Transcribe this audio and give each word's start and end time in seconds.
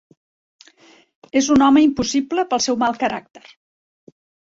És 1.43 1.51
un 1.57 1.67
home 1.67 1.85
impossible 1.89 2.49
pel 2.55 2.67
seu 2.71 2.83
mal 2.87 3.01
caràcter. 3.07 3.47